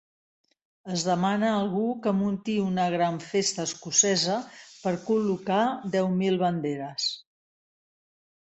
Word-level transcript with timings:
Es 0.93 1.01
demana 1.09 1.51
algú 1.57 1.83
que 2.05 2.13
munti 2.21 2.55
una 2.63 2.87
gran 2.95 3.21
festa 3.25 3.67
escocesa 3.69 4.39
per 4.87 4.95
col•locar 5.11 5.63
deu 5.97 6.11
mil 6.23 6.41
banderes. 6.45 7.07